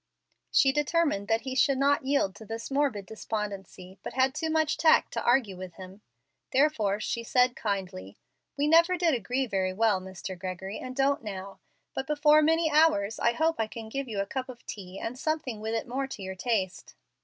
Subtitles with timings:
[0.51, 4.75] '"She determined that he should not yield to this morbid despondency, but had too much
[4.75, 6.01] tact to argue with him;
[6.51, 8.17] therefore she said, kindly,
[8.57, 10.35] "We never did agree very well, Mr.
[10.35, 11.59] Gregory, and don't now.
[11.93, 15.19] But before many hours I hope I can give you a cup of tea and
[15.19, 16.95] something with it more to your taste.